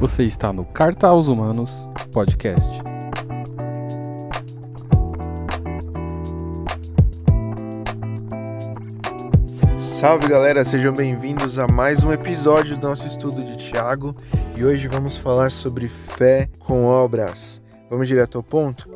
Você 0.00 0.22
está 0.22 0.52
no 0.52 0.64
Carta 0.64 1.08
aos 1.08 1.26
Humanos 1.26 1.90
Podcast. 2.12 2.70
Salve 9.76 10.28
galera, 10.28 10.62
sejam 10.62 10.92
bem-vindos 10.92 11.58
a 11.58 11.66
mais 11.66 12.04
um 12.04 12.12
episódio 12.12 12.76
do 12.76 12.88
nosso 12.88 13.08
estudo 13.08 13.42
de 13.42 13.56
Tiago 13.56 14.14
e 14.56 14.64
hoje 14.64 14.86
vamos 14.86 15.16
falar 15.16 15.50
sobre 15.50 15.88
fé 15.88 16.48
com 16.60 16.84
obras. 16.84 17.60
Vamos 17.90 18.06
direto 18.06 18.38
ao 18.38 18.44
ponto? 18.44 18.88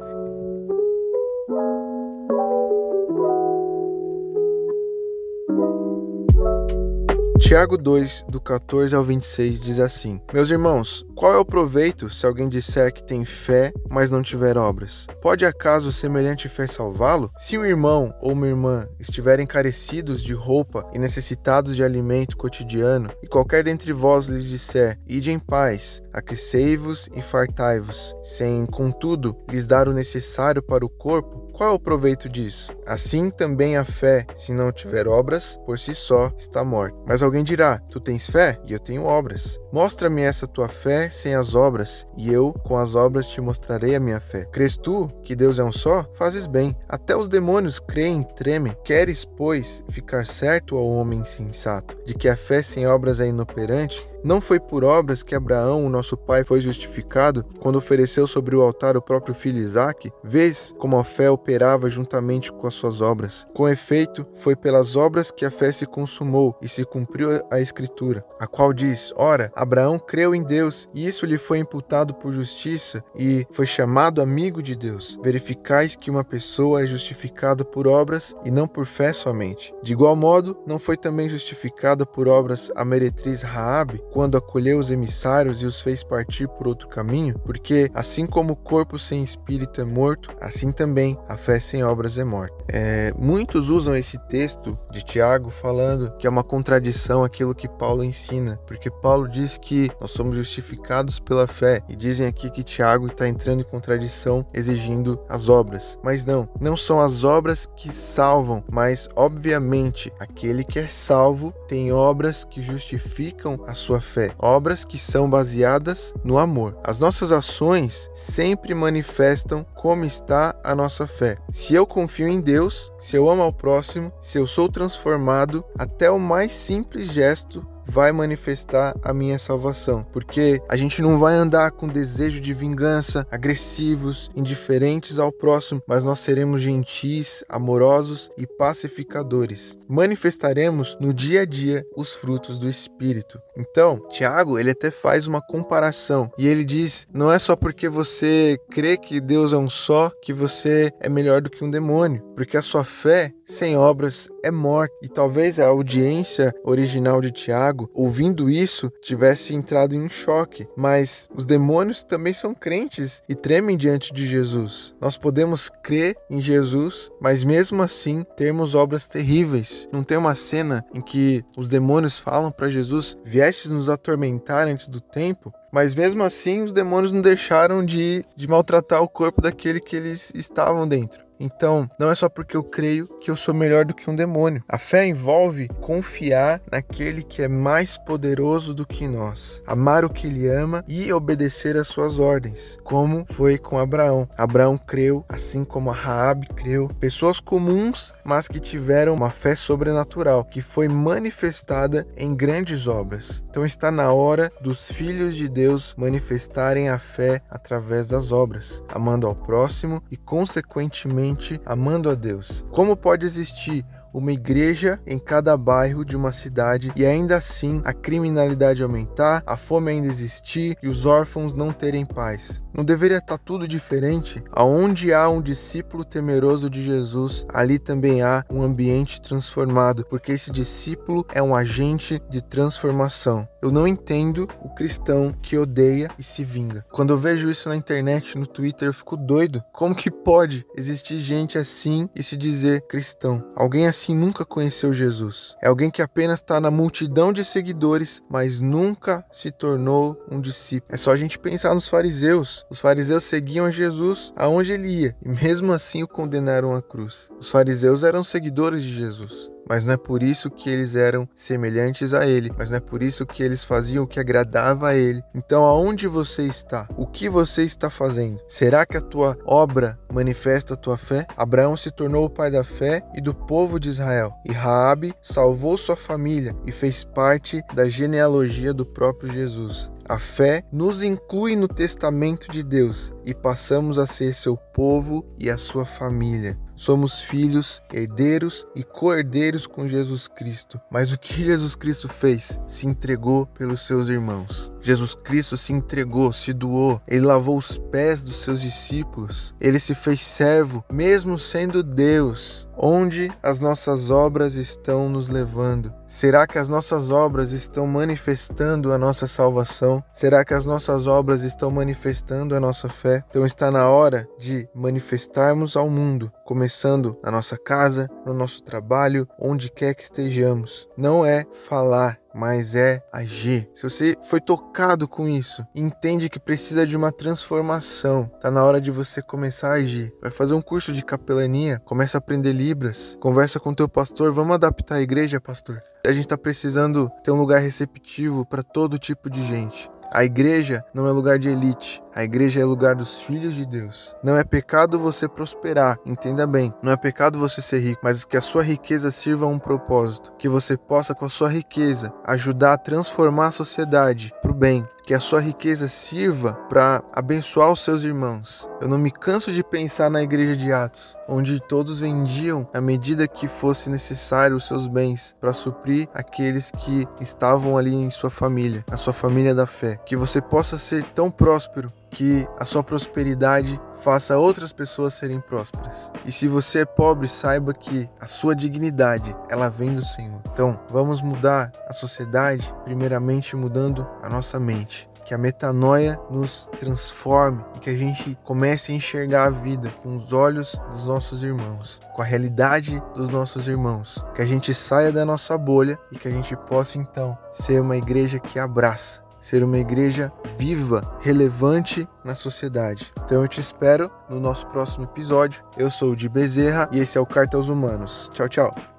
Tiago 7.42 7.76
2, 7.76 8.26
do 8.28 8.40
14 8.40 8.94
ao 8.94 9.02
26, 9.02 9.58
diz 9.58 9.80
assim: 9.80 10.20
Meus 10.32 10.48
irmãos, 10.52 11.04
qual 11.16 11.34
é 11.34 11.36
o 11.36 11.44
proveito 11.44 12.08
se 12.08 12.24
alguém 12.24 12.48
disser 12.48 12.94
que 12.94 13.02
tem 13.02 13.24
fé, 13.24 13.72
mas 13.90 14.12
não 14.12 14.22
tiver 14.22 14.56
obras? 14.56 15.08
Pode 15.20 15.44
acaso 15.44 15.92
semelhante 15.92 16.48
fé 16.48 16.68
salvá-lo? 16.68 17.32
Se 17.36 17.58
um 17.58 17.64
irmão 17.64 18.14
ou 18.20 18.32
uma 18.32 18.46
irmã 18.46 18.86
estiverem 18.98 19.44
carecidos 19.44 20.22
de 20.22 20.32
roupa 20.32 20.88
e 20.94 21.00
necessitados 21.00 21.74
de 21.74 21.82
alimento 21.82 22.36
cotidiano, 22.36 23.10
e 23.20 23.26
qualquer 23.26 23.64
dentre 23.64 23.92
vós 23.92 24.28
lhes 24.28 24.44
disser: 24.44 24.96
Ide 25.06 25.32
em 25.32 25.38
paz, 25.40 26.00
aquecei-vos 26.12 27.10
e 27.12 27.20
fartai-vos, 27.20 28.14
sem, 28.22 28.64
contudo, 28.66 29.36
lhes 29.50 29.66
dar 29.66 29.88
o 29.88 29.92
necessário 29.92 30.62
para 30.62 30.86
o 30.86 30.88
corpo, 30.88 31.51
qual 31.52 31.70
é 31.70 31.72
o 31.72 31.78
proveito 31.78 32.28
disso? 32.28 32.74
Assim 32.86 33.30
também 33.30 33.76
a 33.76 33.84
fé, 33.84 34.26
se 34.34 34.52
não 34.52 34.72
tiver 34.72 35.06
obras, 35.06 35.58
por 35.64 35.78
si 35.78 35.94
só 35.94 36.32
está 36.36 36.64
morta. 36.64 36.96
Mas 37.06 37.22
alguém 37.22 37.44
dirá: 37.44 37.78
Tu 37.90 38.00
tens 38.00 38.28
fé 38.28 38.58
e 38.66 38.72
eu 38.72 38.80
tenho 38.80 39.04
obras. 39.04 39.60
Mostra-me 39.72 40.20
essa 40.20 40.46
tua 40.46 40.68
fé 40.68 41.08
sem 41.10 41.34
as 41.34 41.54
obras, 41.54 42.06
e 42.14 42.30
eu, 42.30 42.52
com 42.62 42.76
as 42.76 42.94
obras, 42.94 43.26
te 43.26 43.40
mostrarei 43.40 43.94
a 43.94 44.00
minha 44.00 44.20
fé. 44.20 44.44
Crês 44.44 44.76
tu 44.76 45.08
que 45.24 45.34
Deus 45.34 45.58
é 45.58 45.64
um 45.64 45.72
só? 45.72 46.04
Fazes 46.12 46.46
bem. 46.46 46.76
Até 46.86 47.16
os 47.16 47.26
demônios 47.26 47.78
creem 47.78 48.20
e 48.20 48.34
tremem. 48.34 48.76
Queres, 48.84 49.24
pois, 49.24 49.82
ficar 49.88 50.26
certo 50.26 50.76
ao 50.76 50.86
homem 50.86 51.20
insensato, 51.20 51.96
de 52.04 52.12
que 52.12 52.28
a 52.28 52.36
fé 52.36 52.60
sem 52.62 52.86
obras 52.86 53.18
é 53.18 53.28
inoperante? 53.28 54.06
Não 54.22 54.40
foi 54.40 54.60
por 54.60 54.84
obras 54.84 55.22
que 55.22 55.34
Abraão, 55.34 55.84
o 55.84 55.88
nosso 55.88 56.16
pai, 56.16 56.44
foi 56.44 56.60
justificado 56.60 57.42
quando 57.58 57.76
ofereceu 57.76 58.26
sobre 58.26 58.54
o 58.54 58.60
altar 58.60 58.96
o 58.96 59.02
próprio 59.02 59.34
filho 59.34 59.58
Isaque? 59.58 60.12
Vês 60.22 60.72
como 60.78 60.98
a 60.98 61.02
fé 61.02 61.30
operava 61.30 61.88
juntamente 61.88 62.52
com 62.52 62.66
as 62.66 62.74
suas 62.74 63.00
obras. 63.00 63.46
Com 63.54 63.68
efeito, 63.68 64.26
foi 64.34 64.54
pelas 64.54 64.96
obras 64.96 65.30
que 65.30 65.46
a 65.46 65.50
fé 65.50 65.72
se 65.72 65.86
consumou 65.86 66.56
e 66.60 66.68
se 66.68 66.84
cumpriu 66.84 67.30
a 67.50 67.58
Escritura, 67.58 68.24
a 68.38 68.46
qual 68.46 68.72
diz: 68.72 69.12
Ora, 69.16 69.50
Abraão 69.62 69.98
creu 69.98 70.34
em 70.34 70.42
Deus 70.42 70.88
e 70.94 71.06
isso 71.06 71.24
lhe 71.24 71.38
foi 71.38 71.58
imputado 71.58 72.14
por 72.14 72.32
justiça 72.32 73.02
e 73.16 73.46
foi 73.50 73.66
chamado 73.66 74.20
amigo 74.20 74.62
de 74.62 74.74
Deus. 74.74 75.18
Verificais 75.22 75.96
que 75.96 76.10
uma 76.10 76.24
pessoa 76.24 76.82
é 76.82 76.86
justificada 76.86 77.64
por 77.64 77.86
obras 77.86 78.34
e 78.44 78.50
não 78.50 78.66
por 78.66 78.86
fé 78.86 79.12
somente. 79.12 79.72
De 79.82 79.92
igual 79.92 80.16
modo, 80.16 80.56
não 80.66 80.78
foi 80.78 80.96
também 80.96 81.28
justificada 81.28 82.04
por 82.04 82.28
obras 82.28 82.70
a 82.74 82.84
meretriz 82.84 83.42
Raabe, 83.42 84.02
quando 84.12 84.36
acolheu 84.36 84.78
os 84.78 84.90
emissários 84.90 85.62
e 85.62 85.66
os 85.66 85.80
fez 85.80 86.02
partir 86.02 86.48
por 86.48 86.66
outro 86.66 86.88
caminho, 86.88 87.38
porque 87.44 87.90
assim 87.94 88.26
como 88.26 88.52
o 88.54 88.56
corpo 88.56 88.98
sem 88.98 89.22
espírito 89.22 89.80
é 89.80 89.84
morto, 89.84 90.30
assim 90.40 90.72
também 90.72 91.16
a 91.28 91.36
fé 91.36 91.60
sem 91.60 91.84
obras 91.84 92.18
é 92.18 92.24
morta. 92.24 92.56
É, 92.68 93.12
muitos 93.16 93.68
usam 93.68 93.96
esse 93.96 94.18
texto 94.26 94.78
de 94.90 95.04
Tiago 95.04 95.50
falando 95.50 96.10
que 96.16 96.26
é 96.26 96.30
uma 96.30 96.42
contradição 96.42 97.22
aquilo 97.22 97.54
que 97.54 97.68
Paulo 97.68 98.02
ensina, 98.02 98.58
porque 98.66 98.90
Paulo 98.90 99.28
diz 99.28 99.51
que 99.58 99.90
nós 100.00 100.10
somos 100.10 100.36
justificados 100.36 101.18
pela 101.18 101.46
fé 101.46 101.82
e 101.88 101.96
dizem 101.96 102.26
aqui 102.26 102.50
que 102.50 102.62
Tiago 102.62 103.06
está 103.06 103.28
entrando 103.28 103.60
em 103.60 103.64
contradição 103.64 104.46
exigindo 104.52 105.20
as 105.28 105.48
obras. 105.48 105.98
Mas 106.02 106.24
não, 106.24 106.48
não 106.60 106.76
são 106.76 107.00
as 107.00 107.24
obras 107.24 107.68
que 107.76 107.92
salvam, 107.92 108.64
mas 108.70 109.08
obviamente 109.16 110.12
aquele 110.18 110.64
que 110.64 110.78
é 110.78 110.86
salvo 110.86 111.52
tem 111.68 111.92
obras 111.92 112.44
que 112.44 112.62
justificam 112.62 113.62
a 113.66 113.74
sua 113.74 114.00
fé, 114.00 114.32
obras 114.38 114.84
que 114.84 114.98
são 114.98 115.28
baseadas 115.28 116.14
no 116.24 116.38
amor. 116.38 116.76
As 116.84 117.00
nossas 117.00 117.32
ações 117.32 118.10
sempre 118.14 118.74
manifestam 118.74 119.64
como 119.74 120.04
está 120.04 120.54
a 120.64 120.74
nossa 120.74 121.06
fé. 121.06 121.38
Se 121.50 121.74
eu 121.74 121.86
confio 121.86 122.28
em 122.28 122.40
Deus, 122.40 122.92
se 122.98 123.16
eu 123.16 123.28
amo 123.28 123.42
ao 123.42 123.52
próximo, 123.52 124.12
se 124.20 124.38
eu 124.38 124.46
sou 124.46 124.68
transformado, 124.68 125.64
até 125.78 126.10
o 126.10 126.18
mais 126.18 126.52
simples 126.52 127.12
gesto 127.12 127.66
vai 127.84 128.12
manifestar 128.12 128.94
a 129.02 129.12
minha 129.12 129.38
salvação, 129.38 130.06
porque 130.12 130.60
a 130.68 130.76
gente 130.76 131.02
não 131.02 131.18
vai 131.18 131.34
andar 131.34 131.70
com 131.72 131.88
desejo 131.88 132.40
de 132.40 132.52
vingança, 132.52 133.26
agressivos, 133.30 134.30
indiferentes 134.34 135.18
ao 135.18 135.32
próximo, 135.32 135.82
mas 135.86 136.04
nós 136.04 136.18
seremos 136.18 136.62
gentis, 136.62 137.44
amorosos 137.48 138.30
e 138.36 138.46
pacificadores. 138.46 139.76
Manifestaremos 139.88 140.96
no 141.00 141.12
dia 141.12 141.42
a 141.42 141.44
dia 141.44 141.84
os 141.96 142.16
frutos 142.16 142.58
do 142.58 142.68
espírito. 142.68 143.38
Então, 143.56 143.98
Tiago, 144.08 144.58
ele 144.58 144.70
até 144.70 144.90
faz 144.90 145.26
uma 145.26 145.40
comparação 145.40 146.30
e 146.38 146.46
ele 146.46 146.64
diz: 146.64 147.06
não 147.12 147.30
é 147.30 147.38
só 147.38 147.54
porque 147.54 147.88
você 147.88 148.58
crê 148.70 148.96
que 148.96 149.20
Deus 149.20 149.52
é 149.52 149.56
um 149.56 149.68
só 149.68 150.10
que 150.22 150.32
você 150.32 150.90
é 151.00 151.08
melhor 151.08 151.40
do 151.40 151.50
que 151.50 151.64
um 151.64 151.70
demônio, 151.70 152.22
porque 152.34 152.56
a 152.56 152.62
sua 152.62 152.84
fé 152.84 153.32
sem 153.52 153.76
obras 153.76 154.28
é 154.42 154.50
morte. 154.50 154.94
E 155.02 155.08
talvez 155.08 155.60
a 155.60 155.66
audiência 155.66 156.54
original 156.64 157.20
de 157.20 157.30
Tiago, 157.30 157.90
ouvindo 157.94 158.48
isso, 158.48 158.90
tivesse 159.02 159.54
entrado 159.54 159.94
em 159.94 160.08
choque. 160.08 160.66
Mas 160.76 161.28
os 161.34 161.46
demônios 161.46 162.02
também 162.02 162.32
são 162.32 162.54
crentes 162.54 163.22
e 163.28 163.34
tremem 163.34 163.76
diante 163.76 164.12
de 164.12 164.26
Jesus. 164.26 164.94
Nós 165.00 165.16
podemos 165.16 165.70
crer 165.82 166.16
em 166.30 166.40
Jesus, 166.40 167.10
mas 167.20 167.44
mesmo 167.44 167.82
assim 167.82 168.24
termos 168.36 168.74
obras 168.74 169.06
terríveis. 169.06 169.86
Não 169.92 170.02
tem 170.02 170.16
uma 170.16 170.34
cena 170.34 170.84
em 170.94 171.00
que 171.00 171.44
os 171.56 171.68
demônios 171.68 172.18
falam 172.18 172.50
para 172.50 172.68
Jesus: 172.68 173.16
viestes 173.24 173.70
nos 173.70 173.88
atormentar 173.88 174.66
antes 174.68 174.88
do 174.88 175.00
tempo? 175.00 175.52
Mas 175.72 175.94
mesmo 175.94 176.22
assim, 176.22 176.62
os 176.62 176.72
demônios 176.72 177.12
não 177.12 177.22
deixaram 177.22 177.82
de, 177.82 178.22
de 178.36 178.46
maltratar 178.46 179.02
o 179.02 179.08
corpo 179.08 179.40
daquele 179.40 179.80
que 179.80 179.96
eles 179.96 180.30
estavam 180.34 180.86
dentro. 180.86 181.24
Então, 181.42 181.88
não 181.98 182.08
é 182.08 182.14
só 182.14 182.28
porque 182.28 182.56
eu 182.56 182.62
creio 182.62 183.08
que 183.20 183.28
eu 183.28 183.34
sou 183.34 183.52
melhor 183.52 183.84
do 183.84 183.92
que 183.92 184.08
um 184.08 184.14
demônio. 184.14 184.62
A 184.68 184.78
fé 184.78 185.04
envolve 185.04 185.66
confiar 185.80 186.62
naquele 186.70 187.24
que 187.24 187.42
é 187.42 187.48
mais 187.48 187.98
poderoso 187.98 188.72
do 188.72 188.86
que 188.86 189.08
nós, 189.08 189.60
amar 189.66 190.04
o 190.04 190.10
que 190.10 190.28
ele 190.28 190.46
ama 190.46 190.84
e 190.86 191.12
obedecer 191.12 191.76
às 191.76 191.88
suas 191.88 192.20
ordens, 192.20 192.78
como 192.84 193.24
foi 193.26 193.58
com 193.58 193.76
Abraão. 193.76 194.28
Abraão 194.38 194.78
creu, 194.78 195.24
assim 195.28 195.64
como 195.64 195.90
a 195.90 195.94
Raabe 195.94 196.46
creu, 196.46 196.88
pessoas 197.00 197.40
comuns, 197.40 198.12
mas 198.24 198.46
que 198.46 198.60
tiveram 198.60 199.12
uma 199.12 199.30
fé 199.30 199.56
sobrenatural, 199.56 200.44
que 200.44 200.60
foi 200.60 200.86
manifestada 200.86 202.06
em 202.16 202.36
grandes 202.36 202.86
obras. 202.86 203.42
Então 203.50 203.66
está 203.66 203.90
na 203.90 204.12
hora 204.12 204.48
dos 204.60 204.92
filhos 204.92 205.34
de 205.34 205.48
Deus 205.48 205.96
manifestarem 205.98 206.88
a 206.88 206.98
fé 206.98 207.42
através 207.50 208.06
das 208.06 208.30
obras, 208.30 208.80
amando 208.88 209.26
ao 209.26 209.34
próximo 209.34 210.00
e 210.08 210.16
consequentemente 210.16 211.31
amando 211.64 212.10
a 212.10 212.14
Deus. 212.14 212.64
Como 212.70 212.96
pode 212.96 213.26
existir 213.26 213.84
uma 214.12 214.32
igreja 214.32 214.98
em 215.06 215.18
cada 215.18 215.56
bairro 215.56 216.04
de 216.04 216.16
uma 216.16 216.32
cidade 216.32 216.92
e 216.96 217.04
ainda 217.04 217.36
assim 217.36 217.80
a 217.84 217.92
criminalidade 217.92 218.82
aumentar, 218.82 219.42
a 219.46 219.56
fome 219.56 219.90
ainda 219.90 220.08
existir 220.08 220.76
e 220.82 220.88
os 220.88 221.06
órfãos 221.06 221.54
não 221.54 221.72
terem 221.72 222.04
paz. 222.04 222.62
Não 222.74 222.84
deveria 222.84 223.18
estar 223.18 223.38
tudo 223.38 223.68
diferente? 223.68 224.42
Aonde 224.50 225.12
há 225.12 225.28
um 225.28 225.42
discípulo 225.42 226.04
temeroso 226.04 226.70
de 226.70 226.82
Jesus, 226.82 227.46
ali 227.52 227.78
também 227.78 228.22
há 228.22 228.44
um 228.50 228.62
ambiente 228.62 229.20
transformado, 229.20 230.06
porque 230.08 230.32
esse 230.32 230.50
discípulo 230.50 231.26
é 231.32 231.42
um 231.42 231.54
agente 231.54 232.20
de 232.30 232.42
transformação. 232.42 233.46
Eu 233.62 233.70
não 233.70 233.86
entendo 233.86 234.48
o 234.60 234.68
cristão 234.70 235.32
que 235.40 235.56
odeia 235.56 236.10
e 236.18 236.22
se 236.22 236.42
vinga. 236.42 236.84
Quando 236.90 237.12
eu 237.12 237.16
vejo 237.16 237.48
isso 237.48 237.68
na 237.68 237.76
internet, 237.76 238.36
no 238.36 238.46
Twitter, 238.46 238.88
eu 238.88 238.94
fico 238.94 239.16
doido. 239.16 239.62
Como 239.72 239.94
que 239.94 240.10
pode 240.10 240.66
existir 240.76 241.18
gente 241.18 241.56
assim 241.56 242.08
e 242.16 242.22
se 242.22 242.36
dizer 242.36 242.84
cristão? 242.88 243.44
Alguém 243.54 243.86
assim 243.86 244.01
assim 244.02 244.14
nunca 244.14 244.44
conheceu 244.44 244.92
Jesus. 244.92 245.54
É 245.62 245.68
alguém 245.68 245.90
que 245.90 246.02
apenas 246.02 246.40
está 246.40 246.60
na 246.60 246.70
multidão 246.70 247.32
de 247.32 247.44
seguidores, 247.44 248.20
mas 248.28 248.60
nunca 248.60 249.24
se 249.30 249.52
tornou 249.52 250.20
um 250.28 250.40
discípulo. 250.40 250.92
É 250.92 250.96
só 250.96 251.12
a 251.12 251.16
gente 251.16 251.38
pensar 251.38 251.72
nos 251.72 251.86
fariseus. 251.88 252.66
Os 252.68 252.80
fariseus 252.80 253.22
seguiam 253.24 253.70
Jesus 253.70 254.32
aonde 254.34 254.72
ele 254.72 254.88
ia 254.88 255.14
e 255.24 255.28
mesmo 255.28 255.72
assim 255.72 256.02
o 256.02 256.08
condenaram 256.08 256.74
à 256.74 256.82
cruz. 256.82 257.30
Os 257.38 257.50
fariseus 257.50 258.02
eram 258.02 258.24
seguidores 258.24 258.82
de 258.82 258.92
Jesus 258.92 259.51
mas 259.68 259.84
não 259.84 259.94
é 259.94 259.96
por 259.96 260.22
isso 260.22 260.50
que 260.50 260.70
eles 260.70 260.96
eram 260.96 261.28
semelhantes 261.34 262.14
a 262.14 262.26
ele, 262.26 262.52
mas 262.56 262.70
não 262.70 262.76
é 262.76 262.80
por 262.80 263.02
isso 263.02 263.26
que 263.26 263.42
eles 263.42 263.64
faziam 263.64 264.04
o 264.04 264.06
que 264.06 264.20
agradava 264.20 264.88
a 264.88 264.94
ele. 264.94 265.22
Então, 265.34 265.64
aonde 265.64 266.06
você 266.06 266.44
está? 266.44 266.88
O 266.96 267.06
que 267.06 267.28
você 267.28 267.62
está 267.62 267.88
fazendo? 267.90 268.40
Será 268.48 268.84
que 268.84 268.96
a 268.96 269.00
tua 269.00 269.36
obra 269.46 269.98
manifesta 270.12 270.74
a 270.74 270.76
tua 270.76 270.96
fé? 270.96 271.26
Abraão 271.36 271.76
se 271.76 271.90
tornou 271.90 272.24
o 272.24 272.30
pai 272.30 272.50
da 272.50 272.64
fé 272.64 273.02
e 273.14 273.20
do 273.20 273.34
povo 273.34 273.78
de 273.78 273.88
Israel, 273.88 274.32
e 274.46 274.52
Raabe 274.52 275.14
salvou 275.20 275.76
sua 275.78 275.96
família 275.96 276.54
e 276.66 276.72
fez 276.72 277.04
parte 277.04 277.62
da 277.74 277.88
genealogia 277.88 278.72
do 278.72 278.84
próprio 278.84 279.32
Jesus. 279.32 279.90
A 280.08 280.18
fé 280.18 280.62
nos 280.72 281.02
inclui 281.02 281.54
no 281.56 281.68
testamento 281.68 282.50
de 282.50 282.62
Deus 282.62 283.12
e 283.24 283.32
passamos 283.32 283.98
a 283.98 284.06
ser 284.06 284.34
seu 284.34 284.56
povo 284.56 285.24
e 285.38 285.48
a 285.48 285.56
sua 285.56 285.86
família. 285.86 286.58
Somos 286.74 287.22
filhos, 287.22 287.82
herdeiros 287.92 288.66
e 288.74 288.82
co-herdeiros 288.82 289.66
com 289.66 289.86
Jesus 289.86 290.26
Cristo. 290.26 290.80
Mas 290.90 291.12
o 291.12 291.18
que 291.18 291.44
Jesus 291.44 291.76
Cristo 291.76 292.08
fez? 292.08 292.58
Se 292.66 292.86
entregou 292.86 293.46
pelos 293.46 293.86
seus 293.86 294.08
irmãos. 294.08 294.71
Jesus 294.82 295.14
Cristo 295.14 295.56
se 295.56 295.72
entregou, 295.72 296.32
se 296.32 296.52
doou, 296.52 297.00
ele 297.06 297.24
lavou 297.24 297.56
os 297.56 297.78
pés 297.78 298.24
dos 298.24 298.42
seus 298.42 298.60
discípulos, 298.60 299.54
ele 299.60 299.78
se 299.78 299.94
fez 299.94 300.20
servo, 300.20 300.84
mesmo 300.92 301.38
sendo 301.38 301.82
Deus. 301.82 302.68
Onde 302.76 303.30
as 303.42 303.60
nossas 303.60 304.10
obras 304.10 304.56
estão 304.56 305.08
nos 305.08 305.28
levando? 305.28 305.94
Será 306.04 306.46
que 306.46 306.58
as 306.58 306.68
nossas 306.68 307.10
obras 307.10 307.52
estão 307.52 307.86
manifestando 307.86 308.92
a 308.92 308.98
nossa 308.98 309.28
salvação? 309.28 310.02
Será 310.12 310.44
que 310.44 310.52
as 310.52 310.66
nossas 310.66 311.06
obras 311.06 311.44
estão 311.44 311.70
manifestando 311.70 312.56
a 312.56 312.60
nossa 312.60 312.88
fé? 312.88 313.22
Então 313.30 313.46
está 313.46 313.70
na 313.70 313.88
hora 313.88 314.26
de 314.38 314.68
manifestarmos 314.74 315.76
ao 315.76 315.88
mundo, 315.88 316.32
começando 316.44 317.16
na 317.22 317.30
nossa 317.30 317.56
casa, 317.56 318.08
no 318.26 318.34
nosso 318.34 318.62
trabalho, 318.62 319.28
onde 319.38 319.70
quer 319.70 319.94
que 319.94 320.02
estejamos. 320.02 320.88
Não 320.96 321.24
é 321.24 321.44
falar, 321.52 322.18
mas 322.34 322.74
é 322.74 323.02
agir. 323.12 323.68
Se 323.74 323.82
você 323.82 324.16
foi 324.22 324.40
tocado 324.40 325.06
com 325.06 325.28
isso, 325.28 325.66
entende 325.74 326.28
que 326.28 326.38
precisa 326.38 326.86
de 326.86 326.96
uma 326.96 327.12
transformação. 327.12 328.30
Tá 328.40 328.50
na 328.50 328.64
hora 328.64 328.80
de 328.80 328.90
você 328.90 329.22
começar 329.22 329.70
a 329.70 329.74
agir. 329.74 330.12
Vai 330.20 330.30
fazer 330.30 330.54
um 330.54 330.62
curso 330.62 330.92
de 330.92 331.04
capelania, 331.04 331.80
começa 331.84 332.16
a 332.16 332.20
aprender 332.20 332.52
libras, 332.52 333.16
conversa 333.20 333.60
com 333.60 333.74
teu 333.74 333.88
pastor, 333.88 334.32
vamos 334.32 334.54
adaptar 334.54 334.96
a 334.96 335.02
igreja, 335.02 335.40
pastor. 335.40 335.80
A 336.06 336.12
gente 336.12 336.28
tá 336.28 336.36
precisando 336.36 337.10
ter 337.22 337.30
um 337.30 337.38
lugar 337.38 337.60
receptivo 337.60 338.44
para 338.44 338.62
todo 338.62 338.98
tipo 338.98 339.30
de 339.30 339.44
gente. 339.44 339.90
A 340.14 340.24
igreja 340.24 340.84
não 340.92 341.06
é 341.06 341.10
lugar 341.10 341.38
de 341.38 341.48
elite, 341.48 342.02
a 342.14 342.22
igreja 342.22 342.60
é 342.60 342.64
lugar 342.66 342.94
dos 342.94 343.22
filhos 343.22 343.54
de 343.54 343.64
Deus. 343.64 344.14
Não 344.22 344.36
é 344.36 344.44
pecado 344.44 344.98
você 344.98 345.26
prosperar, 345.26 345.98
entenda 346.04 346.46
bem. 346.46 346.70
Não 346.84 346.92
é 346.92 346.96
pecado 346.98 347.38
você 347.38 347.62
ser 347.62 347.78
rico, 347.78 348.02
mas 348.04 348.22
que 348.22 348.36
a 348.36 348.40
sua 348.42 348.62
riqueza 348.62 349.10
sirva 349.10 349.46
a 349.46 349.48
um 349.48 349.58
propósito. 349.58 350.30
Que 350.38 350.50
você 350.50 350.76
possa, 350.76 351.14
com 351.14 351.24
a 351.24 351.30
sua 351.30 351.48
riqueza, 351.48 352.12
ajudar 352.26 352.74
a 352.74 352.78
transformar 352.78 353.46
a 353.46 353.52
sociedade 353.52 354.34
bem. 354.62 354.86
Que 355.04 355.12
a 355.12 355.18
sua 355.18 355.40
riqueza 355.40 355.88
sirva 355.88 356.52
para 356.68 357.02
abençoar 357.12 357.72
os 357.72 357.80
seus 357.80 358.04
irmãos. 358.04 358.68
Eu 358.80 358.86
não 358.86 358.96
me 358.96 359.10
canso 359.10 359.50
de 359.50 359.64
pensar 359.64 360.08
na 360.08 360.22
igreja 360.22 360.56
de 360.56 360.72
Atos, 360.72 361.16
onde 361.28 361.58
todos 361.58 361.98
vendiam 361.98 362.68
à 362.72 362.80
medida 362.80 363.26
que 363.26 363.48
fosse 363.48 363.90
necessário 363.90 364.56
os 364.56 364.68
seus 364.68 364.86
bens 364.86 365.34
para 365.40 365.52
suprir 365.52 366.08
aqueles 366.14 366.70
que 366.70 367.08
estavam 367.20 367.76
ali 367.76 367.92
em 367.92 368.08
sua 368.08 368.30
família, 368.30 368.84
a 368.88 368.96
sua 368.96 369.12
família 369.12 369.52
da 369.52 369.66
fé. 369.66 369.98
Que 370.06 370.14
você 370.14 370.40
possa 370.40 370.78
ser 370.78 371.02
tão 371.06 371.28
próspero 371.28 371.92
que 372.12 372.46
a 372.58 372.64
sua 372.64 372.84
prosperidade 372.84 373.80
faça 374.04 374.36
outras 374.36 374.70
pessoas 374.72 375.14
serem 375.14 375.40
prósperas. 375.40 376.12
E 376.26 376.30
se 376.30 376.46
você 376.46 376.80
é 376.80 376.84
pobre, 376.84 377.26
saiba 377.26 377.72
que 377.72 378.08
a 378.20 378.26
sua 378.26 378.54
dignidade, 378.54 379.34
ela 379.48 379.70
vem 379.70 379.94
do 379.94 380.04
Senhor. 380.04 380.40
Então, 380.52 380.78
vamos 380.90 381.22
mudar 381.22 381.72
a 381.88 381.92
sociedade, 381.92 382.72
primeiramente 382.84 383.56
mudando 383.56 384.06
a 384.22 384.28
nossa 384.28 384.60
mente. 384.60 385.08
Que 385.24 385.34
a 385.34 385.38
metanoia 385.38 386.20
nos 386.28 386.68
transforme 386.78 387.64
e 387.76 387.78
que 387.78 387.88
a 387.88 387.96
gente 387.96 388.36
comece 388.44 388.92
a 388.92 388.94
enxergar 388.94 389.44
a 389.44 389.50
vida 389.50 389.88
com 390.02 390.16
os 390.16 390.32
olhos 390.32 390.76
dos 390.90 391.06
nossos 391.06 391.42
irmãos, 391.42 392.00
com 392.12 392.20
a 392.20 392.24
realidade 392.24 393.00
dos 393.14 393.30
nossos 393.30 393.68
irmãos. 393.68 394.22
Que 394.34 394.42
a 394.42 394.46
gente 394.46 394.74
saia 394.74 395.12
da 395.12 395.24
nossa 395.24 395.56
bolha 395.56 395.98
e 396.10 396.18
que 396.18 396.28
a 396.28 396.30
gente 396.30 396.56
possa 396.56 396.98
então 396.98 397.38
ser 397.52 397.80
uma 397.80 397.96
igreja 397.96 398.40
que 398.40 398.58
abraça 398.58 399.22
ser 399.42 399.62
uma 399.62 399.76
igreja 399.76 400.32
viva, 400.56 401.18
relevante 401.20 402.08
na 402.24 402.34
sociedade. 402.34 403.12
Então 403.24 403.42
eu 403.42 403.48
te 403.48 403.60
espero 403.60 404.10
no 404.30 404.40
nosso 404.40 404.66
próximo 404.68 405.04
episódio. 405.04 405.62
Eu 405.76 405.90
sou 405.90 406.12
o 406.12 406.16
Di 406.16 406.28
Bezerra 406.28 406.88
e 406.92 407.00
esse 407.00 407.18
é 407.18 407.20
o 407.20 407.26
Carta 407.26 407.58
aos 407.58 407.68
Humanos. 407.68 408.30
Tchau, 408.32 408.48
tchau. 408.48 408.91